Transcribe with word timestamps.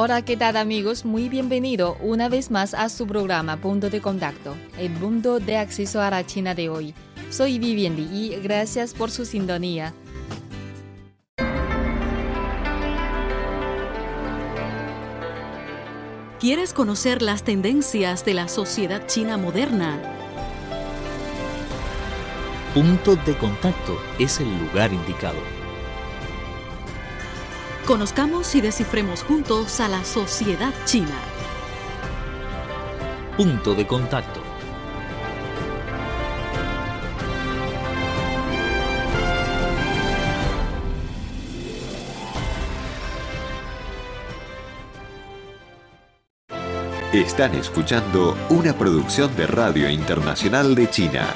Hola, 0.00 0.22
¿qué 0.22 0.36
tal 0.36 0.56
amigos? 0.56 1.04
Muy 1.04 1.28
bienvenido 1.28 1.96
una 2.00 2.28
vez 2.28 2.52
más 2.52 2.72
a 2.72 2.88
su 2.88 3.04
programa 3.08 3.56
Punto 3.56 3.90
de 3.90 4.00
Contacto, 4.00 4.54
el 4.78 4.92
punto 4.92 5.40
de 5.40 5.56
acceso 5.56 6.00
a 6.00 6.08
la 6.08 6.24
China 6.24 6.54
de 6.54 6.68
hoy. 6.68 6.94
Soy 7.30 7.58
Vivian 7.58 7.96
Li 7.96 8.08
y 8.12 8.36
gracias 8.36 8.94
por 8.94 9.10
su 9.10 9.24
sintonía. 9.24 9.92
¿Quieres 16.38 16.72
conocer 16.72 17.20
las 17.20 17.42
tendencias 17.42 18.24
de 18.24 18.34
la 18.34 18.46
sociedad 18.46 19.04
china 19.08 19.36
moderna? 19.36 20.00
Punto 22.72 23.16
de 23.16 23.36
contacto 23.36 23.98
es 24.20 24.38
el 24.38 24.58
lugar 24.60 24.92
indicado. 24.92 25.57
Conozcamos 27.88 28.54
y 28.54 28.60
descifremos 28.60 29.22
juntos 29.22 29.80
a 29.80 29.88
la 29.88 30.04
sociedad 30.04 30.74
china. 30.84 31.18
Punto 33.34 33.74
de 33.74 33.86
contacto. 33.86 34.42
Están 47.14 47.54
escuchando 47.54 48.36
una 48.50 48.74
producción 48.74 49.34
de 49.34 49.46
Radio 49.46 49.88
Internacional 49.88 50.74
de 50.74 50.90
China. 50.90 51.26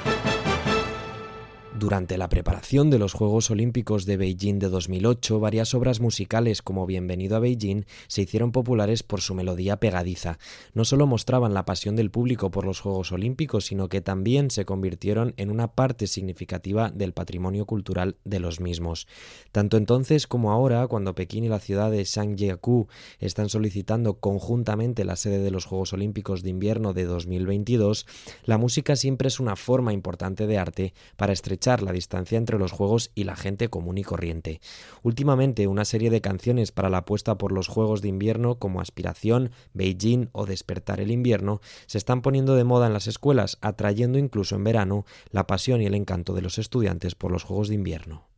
Durante 1.83 2.17
la 2.17 2.29
preparación 2.29 2.91
de 2.91 3.01
los 3.01 3.13
Juegos 3.13 3.51
Olímpicos 3.51 4.07
de 4.07 4.17
Beijing 4.17 4.61
de 4.61 4.69
2008, 4.69 5.41
varias 5.41 5.75
obras 5.75 5.99
musicales 5.99 6.63
como 6.63 6.87
Bienvenido 6.87 7.35
a 7.35 7.41
Beijing 7.41 7.87
se 8.07 8.23
hicieron 8.23 8.53
populares 8.53 9.03
por 9.03 9.21
su 9.21 9.35
melodía 9.35 9.79
pegadiza. 9.81 10.39
No 10.75 10.85
solo 10.85 11.09
mostraban 11.09 11.55
la 11.55 11.65
pasión 11.65 11.97
del 11.97 12.13
público 12.13 12.53
por 12.53 12.67
los 12.67 12.79
Juegos 12.79 13.11
Olímpicos, 13.11 13.67
sino 13.67 13.89
que 13.89 14.01
también 14.01 14.53
se 14.53 14.65
convirtieron 14.65 15.35
en 15.39 15.51
una 15.51 15.73
parte 15.73 16.07
significativa 16.07 16.89
del 16.91 17.15
patrimonio 17.15 17.67
cultural 17.67 18.15
de 18.25 18.39
los 18.39 18.61
mismos. 18.61 19.09
Tanto 19.51 19.77
entonces 19.77 20.29
como 20.29 20.53
ahora, 20.53 20.87
cuando 20.87 21.17
Pekín 21.17 21.43
y 21.43 21.49
la 21.49 21.59
ciudad 21.59 21.91
de 21.91 22.05
Shangjiakou 22.05 22.87
están 23.19 23.49
solicitando 23.49 24.21
conjuntamente 24.21 25.05
la 25.05 25.17
sede 25.17 25.41
de 25.41 25.51
los 25.51 25.65
Juegos 25.65 25.93
Olímpicos 25.95 26.45
de 26.45 26.51
Invierno 26.51 26.93
de 26.93 27.07
2022, 27.07 28.07
la 28.45 28.57
música 28.57 28.95
siempre 28.95 29.27
es 29.27 29.41
una 29.41 29.57
forma 29.57 29.93
importante 29.93 30.47
de 30.47 30.59
arte 30.59 30.95
para 31.17 31.33
estrechar 31.33 31.72
la 31.81 31.93
distancia 31.93 32.37
entre 32.37 32.59
los 32.59 32.73
juegos 32.73 33.13
y 33.15 33.25
la 33.25 33.37
gente 33.37 33.69
común 33.69 33.97
y 33.99 34.03
corriente. 34.03 34.61
Últimamente, 35.03 35.69
una 35.69 35.85
serie 35.85 36.11
de 36.11 36.21
canciones 36.21 36.73
para 36.73 36.91
la 36.91 36.99
apuesta 36.99 37.39
por 37.39 37.53
los 37.53 37.69
Juegos 37.69 38.03
de 38.03 38.09
Invierno 38.09 38.57
como 38.57 38.81
Aspiración, 38.81 39.53
Beijing 39.73 40.29
o 40.33 40.45
Despertar 40.45 41.01
el 41.01 41.11
Invierno 41.11 41.61
se 41.87 41.99
están 41.99 42.21
poniendo 42.21 42.57
de 42.57 42.65
moda 42.65 42.89
en 42.89 42.93
las 42.93 43.07
escuelas, 43.07 43.59
atrayendo 43.61 44.19
incluso 44.19 44.57
en 44.57 44.65
verano 44.65 45.07
la 45.31 45.47
pasión 45.47 45.81
y 45.81 45.87
el 45.87 45.95
encanto 45.95 46.35
de 46.35 46.43
los 46.43 46.59
estudiantes 46.59 47.15
por 47.15 47.31
los 47.31 47.45
Juegos 47.45 47.69
de 47.69 47.77
Invierno. 47.77 48.32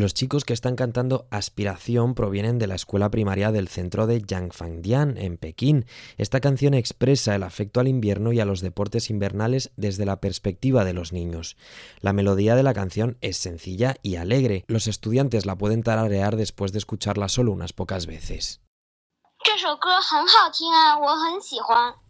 Los 0.00 0.14
chicos 0.14 0.46
que 0.46 0.54
están 0.54 0.76
cantando 0.76 1.26
Aspiración 1.30 2.14
provienen 2.14 2.58
de 2.58 2.66
la 2.66 2.74
escuela 2.74 3.10
primaria 3.10 3.52
del 3.52 3.68
centro 3.68 4.06
de 4.06 4.22
Yangfangdian, 4.22 5.18
en 5.18 5.36
Pekín. 5.36 5.84
Esta 6.16 6.40
canción 6.40 6.72
expresa 6.72 7.34
el 7.34 7.42
afecto 7.42 7.80
al 7.80 7.86
invierno 7.86 8.32
y 8.32 8.40
a 8.40 8.46
los 8.46 8.62
deportes 8.62 9.10
invernales 9.10 9.72
desde 9.76 10.06
la 10.06 10.18
perspectiva 10.18 10.86
de 10.86 10.94
los 10.94 11.12
niños. 11.12 11.58
La 12.00 12.14
melodía 12.14 12.54
de 12.54 12.62
la 12.62 12.72
canción 12.72 13.18
es 13.20 13.36
sencilla 13.36 13.96
y 14.00 14.16
alegre. 14.16 14.64
Los 14.68 14.86
estudiantes 14.86 15.44
la 15.44 15.58
pueden 15.58 15.82
tararear 15.82 16.36
después 16.36 16.72
de 16.72 16.78
escucharla 16.78 17.28
solo 17.28 17.52
unas 17.52 17.74
pocas 17.74 18.06
veces. 18.06 18.62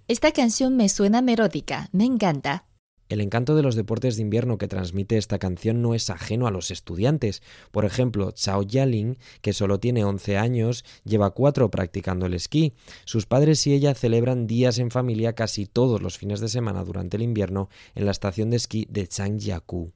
Esta 0.07 0.31
canción 0.31 0.77
me 0.77 0.89
suena 0.89 1.23
melódica, 1.23 1.89
me 1.91 2.05
encanta. 2.05 2.70
El 3.11 3.21
encanto 3.21 3.57
de 3.57 3.65
los 3.65 3.75
deportes 3.75 4.15
de 4.15 4.23
invierno 4.23 4.57
que 4.57 4.69
transmite 4.69 5.19
esta 5.19 5.41
canción 5.41 5.83
no 5.83 5.95
es 5.95 6.09
ajeno 6.11 6.47
a 6.47 6.53
los 6.53 6.71
estudiantes. 6.71 7.43
Por 7.73 7.85
ejemplo, 7.85 8.31
Chao 8.31 8.63
Yaling, 8.63 9.19
que 9.43 9.53
solo 9.53 9.81
tiene 9.81 10.05
11 10.05 10.39
años, 10.39 10.85
lleva 11.03 11.31
cuatro 11.31 11.73
practicando 11.73 12.27
el 12.27 12.35
esquí. 12.35 12.73
Sus 13.05 13.27
padres 13.27 13.67
y 13.67 13.75
ella 13.75 13.95
celebran 13.95 14.47
días 14.47 14.79
en 14.79 14.93
familia 14.93 15.35
casi 15.35 15.67
todos 15.67 16.01
los 16.01 16.19
fines 16.19 16.39
de 16.39 16.49
semana 16.49 16.85
durante 16.85 17.17
el 17.17 17.25
invierno 17.25 17.69
en 17.97 18.07
la 18.07 18.13
estación 18.13 18.49
de 18.49 18.59
esquí 18.59 18.87
de 18.89 19.09
Changjiakou. 19.09 19.93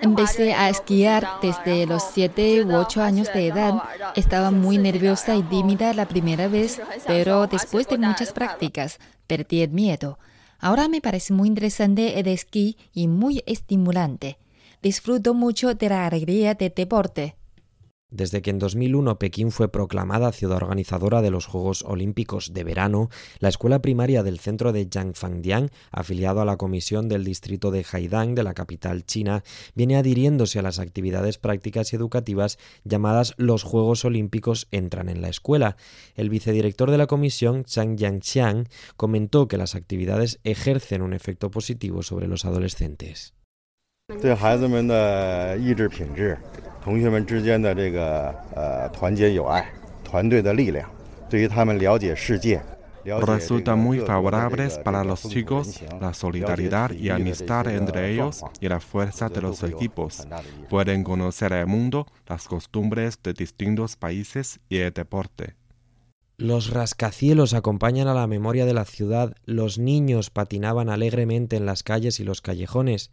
Empecé 0.00 0.54
a 0.54 0.68
esquiar 0.68 1.26
desde 1.42 1.86
los 1.86 2.02
7 2.12 2.64
u 2.64 2.74
8 2.74 3.02
años 3.02 3.32
de 3.32 3.48
edad. 3.48 3.82
Estaba 4.14 4.50
muy 4.50 4.78
nerviosa 4.78 5.34
y 5.34 5.42
tímida 5.42 5.92
la 5.94 6.06
primera 6.06 6.48
vez, 6.48 6.80
pero 7.06 7.46
después 7.46 7.88
de 7.88 7.98
muchas 7.98 8.32
prácticas 8.32 8.98
perdí 9.26 9.62
el 9.62 9.70
miedo. 9.70 10.18
Ahora 10.58 10.88
me 10.88 11.00
parece 11.00 11.32
muy 11.32 11.48
interesante 11.48 12.18
el 12.18 12.28
esquí 12.28 12.76
y 12.92 13.08
muy 13.08 13.42
estimulante. 13.46 14.38
Disfruto 14.82 15.34
mucho 15.34 15.74
de 15.74 15.88
la 15.88 16.06
alegría 16.06 16.54
del 16.54 16.72
deporte. 16.74 17.36
Desde 18.14 18.42
que 18.42 18.50
en 18.50 18.60
2001 18.60 19.18
Pekín 19.18 19.50
fue 19.50 19.72
proclamada 19.72 20.30
ciudad 20.30 20.58
organizadora 20.58 21.20
de 21.20 21.32
los 21.32 21.46
Juegos 21.46 21.82
Olímpicos 21.82 22.52
de 22.52 22.62
Verano, 22.62 23.10
la 23.40 23.48
escuela 23.48 23.82
primaria 23.82 24.22
del 24.22 24.38
centro 24.38 24.72
de 24.72 24.88
Yangfangdian, 24.88 25.72
afiliado 25.90 26.40
a 26.40 26.44
la 26.44 26.56
comisión 26.56 27.08
del 27.08 27.24
distrito 27.24 27.72
de 27.72 27.84
Haidang 27.90 28.36
de 28.36 28.44
la 28.44 28.54
capital 28.54 29.04
china, 29.04 29.42
viene 29.74 29.96
adhiriéndose 29.96 30.60
a 30.60 30.62
las 30.62 30.78
actividades 30.78 31.38
prácticas 31.38 31.92
y 31.92 31.96
educativas 31.96 32.60
llamadas 32.84 33.34
los 33.36 33.64
Juegos 33.64 34.04
Olímpicos 34.04 34.68
entran 34.70 35.08
en 35.08 35.20
la 35.20 35.28
escuela. 35.28 35.76
El 36.14 36.30
vicedirector 36.30 36.92
de 36.92 36.98
la 36.98 37.08
comisión, 37.08 37.64
Chang 37.64 37.96
Yangxiang, 37.96 38.68
comentó 38.96 39.48
que 39.48 39.58
las 39.58 39.74
actividades 39.74 40.38
ejercen 40.44 41.02
un 41.02 41.14
efecto 41.14 41.50
positivo 41.50 42.04
sobre 42.04 42.28
los 42.28 42.44
adolescentes. 42.44 43.34
Resulta 53.04 53.76
muy 53.76 53.98
favorables 54.00 54.78
para 54.78 55.04
los 55.04 55.28
chicos 55.28 55.82
la 56.00 56.14
solidaridad 56.14 56.90
y 56.90 57.10
amistad 57.10 57.68
entre 57.68 58.12
ellos 58.12 58.42
y 58.60 58.68
la 58.68 58.80
fuerza 58.80 59.28
de 59.28 59.42
los 59.42 59.62
equipos. 59.62 60.26
Pueden 60.70 61.04
conocer 61.04 61.52
el 61.52 61.66
mundo, 61.66 62.06
las 62.26 62.48
costumbres 62.48 63.18
de 63.22 63.34
distintos 63.34 63.96
países 63.96 64.60
y 64.68 64.78
el 64.78 64.92
deporte. 64.92 65.54
Los 66.36 66.70
rascacielos 66.70 67.54
acompañan 67.54 68.08
a 68.08 68.14
la 68.14 68.26
memoria 68.26 68.66
de 68.66 68.74
la 68.74 68.84
ciudad, 68.84 69.36
los 69.44 69.78
niños 69.78 70.30
patinaban 70.30 70.88
alegremente 70.88 71.56
en 71.56 71.64
las 71.64 71.84
calles 71.84 72.18
y 72.18 72.24
los 72.24 72.40
callejones. 72.40 73.12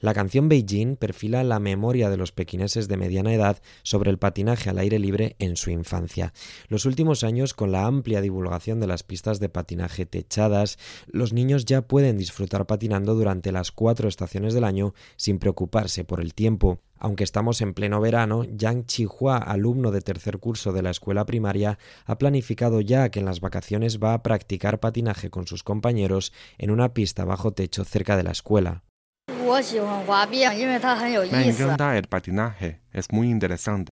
La 0.00 0.14
canción 0.14 0.48
Beijing 0.48 0.96
perfila 0.96 1.44
la 1.44 1.60
memoria 1.60 2.08
de 2.08 2.16
los 2.16 2.32
pequineses 2.32 2.88
de 2.88 2.96
mediana 2.96 3.34
edad 3.34 3.60
sobre 3.82 4.10
el 4.10 4.18
patinaje 4.18 4.70
al 4.70 4.78
aire 4.78 4.98
libre 4.98 5.36
en 5.38 5.56
su 5.56 5.70
infancia. 5.70 6.32
Los 6.68 6.86
últimos 6.86 7.22
años, 7.22 7.52
con 7.52 7.70
la 7.70 7.84
amplia 7.84 8.22
divulgación 8.22 8.80
de 8.80 8.86
las 8.86 9.02
pistas 9.02 9.40
de 9.40 9.50
patinaje 9.50 10.06
techadas, 10.06 10.78
los 11.06 11.34
niños 11.34 11.66
ya 11.66 11.82
pueden 11.82 12.16
disfrutar 12.16 12.66
patinando 12.66 13.14
durante 13.14 13.52
las 13.52 13.72
cuatro 13.72 14.08
estaciones 14.08 14.54
del 14.54 14.64
año 14.64 14.94
sin 15.16 15.38
preocuparse 15.38 16.02
por 16.02 16.22
el 16.22 16.32
tiempo. 16.32 16.80
Aunque 16.96 17.24
estamos 17.24 17.60
en 17.60 17.74
pleno 17.74 18.00
verano, 18.00 18.44
Yang 18.44 18.86
Chihua, 18.86 19.36
alumno 19.36 19.90
de 19.90 20.00
tercer 20.00 20.38
curso 20.38 20.72
de 20.72 20.80
la 20.80 20.90
escuela 20.90 21.26
primaria, 21.26 21.78
ha 22.06 22.16
planificado 22.16 22.80
ya 22.80 23.10
que 23.10 23.20
en 23.20 23.26
las 23.26 23.40
vacaciones 23.40 23.98
va 23.98 24.14
a 24.14 24.22
practicar 24.22 24.80
patinaje 24.80 25.28
con 25.28 25.46
sus 25.46 25.62
compañeros 25.62 26.32
en 26.56 26.70
una 26.70 26.94
pista 26.94 27.26
bajo 27.26 27.52
techo 27.52 27.84
cerca 27.84 28.16
de 28.16 28.22
la 28.22 28.30
escuela. 28.30 28.82
Me 31.32 31.48
encanta 31.48 31.98
el 31.98 32.06
patinaje, 32.06 32.80
es 32.92 33.10
muy 33.10 33.28
interesante. 33.30 33.90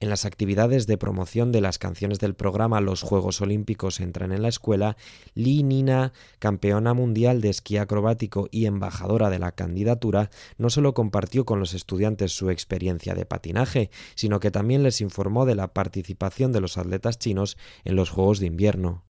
En 0.00 0.10
las 0.10 0.24
actividades 0.24 0.86
de 0.86 0.98
promoción 0.98 1.50
de 1.50 1.60
las 1.60 1.78
canciones 1.78 2.18
del 2.18 2.34
programa 2.34 2.80
Los 2.80 3.02
Juegos 3.02 3.40
Olímpicos 3.40 4.00
entran 4.00 4.32
en 4.32 4.42
la 4.42 4.48
escuela, 4.48 4.96
Li 5.34 5.62
Nina, 5.62 6.12
campeona 6.38 6.94
mundial 6.94 7.40
de 7.40 7.48
esquí 7.48 7.78
acrobático 7.78 8.48
y 8.50 8.66
embajadora 8.66 9.30
de 9.30 9.38
la 9.38 9.52
candidatura, 9.52 10.30
no 10.58 10.68
solo 10.68 10.94
compartió 10.94 11.44
con 11.44 11.58
los 11.58 11.74
estudiantes 11.74 12.32
su 12.32 12.50
experiencia 12.50 13.14
de 13.14 13.24
patinaje, 13.24 13.90
sino 14.14 14.40
que 14.40 14.50
también 14.50 14.82
les 14.82 15.00
informó 15.00 15.46
de 15.46 15.54
la 15.54 15.68
participación 15.68 16.52
de 16.52 16.60
los 16.60 16.76
atletas 16.76 17.18
chinos 17.18 17.56
en 17.84 17.96
los 17.96 18.10
Juegos 18.10 18.40
de 18.40 18.46
Invierno. 18.46 19.04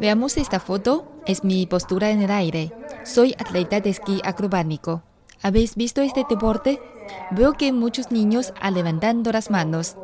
Veamos 0.00 0.36
esta 0.36 0.60
foto. 0.60 1.12
Es 1.26 1.44
mi 1.44 1.66
postura 1.66 2.10
en 2.10 2.22
el 2.22 2.30
aire. 2.30 2.72
Soy 3.04 3.34
atleta 3.38 3.80
de 3.80 3.90
esquí 3.90 4.20
acrobático. 4.24 5.02
¿Habéis 5.42 5.76
visto 5.76 6.00
este 6.00 6.24
deporte? 6.28 6.80
Veo 7.30 7.52
que 7.52 7.72
muchos 7.72 8.10
niños 8.10 8.52
han 8.60 8.74
levantando 8.74 9.32
las 9.32 9.50
manos. 9.50 9.96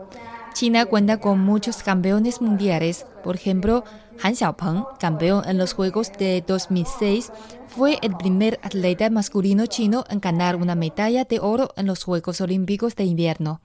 China 0.52 0.86
cuenta 0.86 1.18
con 1.18 1.40
muchos 1.40 1.82
campeones 1.82 2.40
mundiales. 2.40 3.06
Por 3.24 3.34
ejemplo, 3.34 3.84
Han 4.22 4.36
Xiaopeng, 4.36 4.84
campeón 5.00 5.42
en 5.48 5.58
los 5.58 5.72
Juegos 5.72 6.12
de 6.12 6.44
2006, 6.46 7.32
fue 7.66 7.98
el 8.02 8.16
primer 8.16 8.60
atleta 8.62 9.10
masculino 9.10 9.66
chino 9.66 10.04
en 10.08 10.20
ganar 10.20 10.54
una 10.54 10.76
medalla 10.76 11.24
de 11.24 11.40
oro 11.40 11.70
en 11.76 11.86
los 11.86 12.04
Juegos 12.04 12.40
Olímpicos 12.40 12.94
de 12.94 13.04
Invierno. 13.04 13.60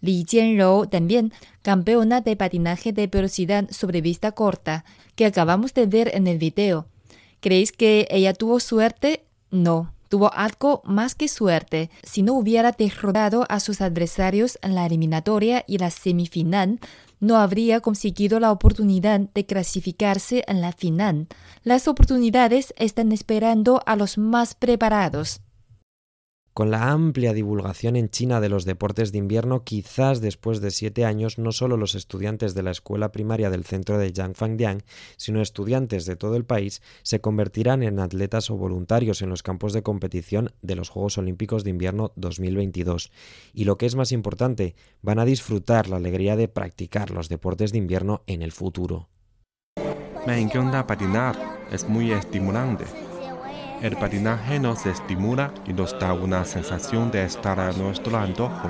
Li 0.00 0.24
Jianrou 0.28 0.86
también, 0.86 1.32
campeona 1.62 2.20
de 2.20 2.36
patinaje 2.36 2.92
de 2.92 3.06
velocidad 3.06 3.70
sobre 3.70 4.00
vista 4.00 4.32
corta, 4.32 4.84
que 5.14 5.26
acabamos 5.26 5.74
de 5.74 5.86
ver 5.86 6.10
en 6.14 6.26
el 6.26 6.38
video. 6.38 6.86
¿Creéis 7.40 7.72
que 7.72 8.06
ella 8.10 8.34
tuvo 8.34 8.60
suerte? 8.60 9.24
No, 9.50 9.92
tuvo 10.08 10.32
algo 10.34 10.82
más 10.84 11.14
que 11.14 11.28
suerte. 11.28 11.90
Si 12.02 12.22
no 12.22 12.34
hubiera 12.34 12.72
derrotado 12.72 13.46
a 13.48 13.60
sus 13.60 13.80
adversarios 13.80 14.58
en 14.62 14.74
la 14.74 14.86
eliminatoria 14.86 15.64
y 15.66 15.78
la 15.78 15.90
semifinal, 15.90 16.80
no 17.20 17.36
habría 17.36 17.80
conseguido 17.80 18.40
la 18.40 18.50
oportunidad 18.50 19.20
de 19.20 19.46
clasificarse 19.46 20.42
en 20.48 20.60
la 20.60 20.72
final. 20.72 21.28
Las 21.62 21.86
oportunidades 21.86 22.74
están 22.76 23.12
esperando 23.12 23.82
a 23.86 23.96
los 23.96 24.18
más 24.18 24.54
preparados. 24.54 25.40
Con 26.52 26.72
la 26.72 26.90
amplia 26.90 27.32
divulgación 27.32 27.94
en 27.94 28.08
China 28.08 28.40
de 28.40 28.48
los 28.48 28.64
deportes 28.64 29.12
de 29.12 29.18
invierno, 29.18 29.62
quizás 29.62 30.20
después 30.20 30.60
de 30.60 30.72
siete 30.72 31.04
años 31.04 31.38
no 31.38 31.52
solo 31.52 31.76
los 31.76 31.94
estudiantes 31.94 32.54
de 32.54 32.64
la 32.64 32.72
escuela 32.72 33.12
primaria 33.12 33.50
del 33.50 33.64
centro 33.64 33.98
de 33.98 34.12
Yangfangdian, 34.12 34.82
sino 35.16 35.42
estudiantes 35.42 36.06
de 36.06 36.16
todo 36.16 36.34
el 36.34 36.44
país 36.44 36.82
se 37.02 37.20
convertirán 37.20 37.84
en 37.84 38.00
atletas 38.00 38.50
o 38.50 38.56
voluntarios 38.56 39.22
en 39.22 39.30
los 39.30 39.44
campos 39.44 39.72
de 39.72 39.84
competición 39.84 40.52
de 40.60 40.74
los 40.74 40.88
Juegos 40.88 41.18
Olímpicos 41.18 41.62
de 41.62 41.70
Invierno 41.70 42.12
2022. 42.16 43.12
Y 43.54 43.64
lo 43.64 43.78
que 43.78 43.86
es 43.86 43.94
más 43.94 44.10
importante, 44.10 44.74
van 45.02 45.20
a 45.20 45.24
disfrutar 45.24 45.88
la 45.88 45.98
alegría 45.98 46.34
de 46.34 46.48
practicar 46.48 47.12
los 47.12 47.28
deportes 47.28 47.70
de 47.70 47.78
invierno 47.78 48.22
en 48.26 48.42
el 48.42 48.50
futuro. 48.50 49.08
Me 50.26 50.38
encanta 50.38 50.86
patinar, 50.86 51.36
es 51.70 51.88
muy 51.88 52.10
estimulante. 52.10 52.84
El 53.80 53.96
patinaje 53.96 54.58
nos 54.58 54.84
estimula 54.84 55.52
y 55.66 55.72
nos 55.72 55.98
da 55.98 56.12
una 56.12 56.44
sensación 56.44 57.10
de 57.10 57.24
estar 57.24 57.58
a 57.58 57.72
nuestro 57.72 58.14
antojo. 58.18 58.68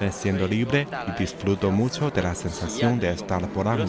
Me 0.00 0.10
siento 0.10 0.48
libre 0.48 0.88
y 1.08 1.20
disfruto 1.20 1.70
mucho 1.70 2.10
de 2.10 2.22
la 2.22 2.34
sensación 2.34 2.98
de 2.98 3.12
estar 3.12 3.46
volando. 3.52 3.86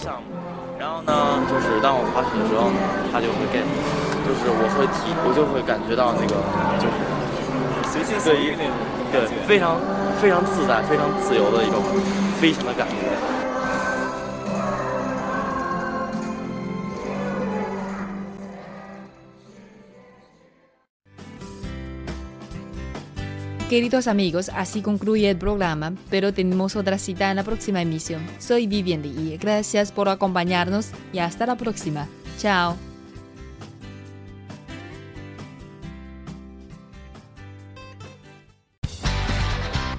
Queridos 23.70 24.08
amigos, 24.08 24.50
así 24.56 24.82
concluye 24.82 25.30
el 25.30 25.38
programa, 25.38 25.94
pero 26.10 26.34
tenemos 26.34 26.78
otra 26.78 26.98
cita 26.98 27.30
en 27.30 27.36
la 27.36 27.44
próxima 27.44 27.82
emisión. 27.82 28.26
Soy 28.40 28.66
Vivian 28.66 29.04
y 29.04 29.36
gracias 29.36 29.92
por 29.92 30.08
acompañarnos 30.08 30.92
y 31.12 31.20
hasta 31.20 31.46
la 31.46 31.58
próxima. 31.58 32.08
Chao. 32.40 32.78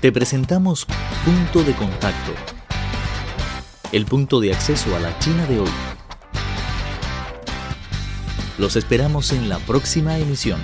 Te 0.01 0.13
presentamos 0.13 0.87
Punto 1.27 1.63
de 1.63 1.75
Contacto, 1.75 2.33
el 3.93 4.07
punto 4.07 4.41
de 4.41 4.55
acceso 4.55 4.97
a 4.97 5.01
la 5.01 5.19
China 5.19 5.45
de 5.45 5.61
hoy. 5.61 5.71
Los 8.57 8.77
esperamos 8.77 9.33
en 9.33 9.51
la 9.51 9.59
próxima 9.59 10.17
emisión. 10.19 10.59